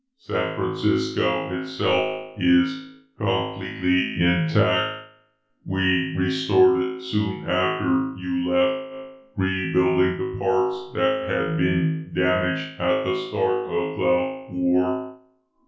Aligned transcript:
"San 0.17 0.55
Francisco 0.57 1.61
itself 1.61 2.33
is 2.39 2.87
completely 3.19 4.19
intact. 4.23 5.07
We 5.63 6.15
restored 6.17 6.81
it 6.81 7.03
soon 7.03 7.47
after 7.47 8.17
you 8.17 8.49
left, 8.49 9.15
rebuilding 9.37 10.17
the 10.17 10.39
parts 10.43 10.91
that 10.95 11.29
had 11.29 11.57
been 11.59 12.11
damaged 12.15 12.81
at 12.81 13.05
the 13.05 13.27
start 13.29 13.67
of 13.69 13.99
the 13.99 14.47
war. 14.53 15.19